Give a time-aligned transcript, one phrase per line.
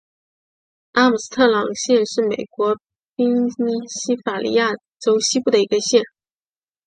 [0.93, 2.75] 阿姆斯特朗县是美国
[3.15, 3.47] 宾
[3.87, 6.01] 夕法尼亚州西部的一个县。